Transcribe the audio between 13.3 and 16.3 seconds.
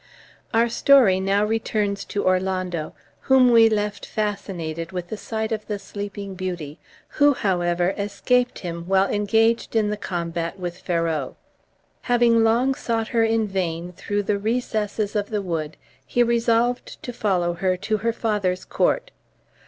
vain through the recesses of the wood, he